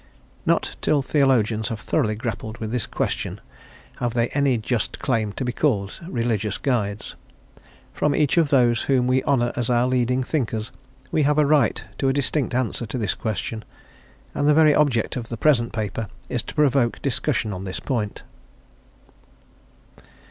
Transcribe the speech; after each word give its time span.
Not 0.47 0.77
till 0.81 1.03
theologians 1.03 1.69
have 1.69 1.79
thoroughly 1.79 2.15
grappled 2.15 2.57
with 2.57 2.71
this 2.71 2.87
question 2.87 3.39
have 3.97 4.15
they 4.15 4.29
any 4.29 4.57
just 4.57 4.97
claim 4.97 5.31
to 5.33 5.45
be 5.45 5.51
called 5.51 5.99
religious 6.07 6.57
guides; 6.57 7.15
from 7.93 8.15
each 8.15 8.35
of 8.39 8.49
those 8.49 8.81
whom 8.81 9.05
we 9.05 9.23
honour 9.25 9.51
as 9.55 9.69
our 9.69 9.85
leading 9.85 10.23
thinkers 10.23 10.71
we 11.11 11.21
have 11.21 11.37
a 11.37 11.45
right 11.45 11.85
to 11.99 12.09
a 12.09 12.13
distinct 12.13 12.55
answer 12.55 12.87
to 12.87 12.97
this 12.97 13.13
question, 13.13 13.63
and 14.33 14.47
the 14.47 14.55
very 14.55 14.73
object 14.73 15.15
of 15.17 15.29
the 15.29 15.37
present 15.37 15.71
paper 15.71 16.07
is 16.29 16.41
to 16.41 16.55
provoke 16.55 16.99
discussion 17.03 17.53
on 17.53 17.65
this 17.65 17.79
point. 17.79 18.23